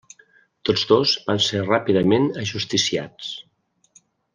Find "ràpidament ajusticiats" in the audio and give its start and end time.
1.67-3.33